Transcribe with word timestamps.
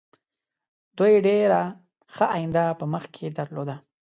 دوی 0.97 1.13
ډېره 1.27 1.61
ښه 2.13 2.25
آینده 2.37 2.63
په 2.79 2.85
مخکې 2.93 3.25
درلودله. 3.37 3.75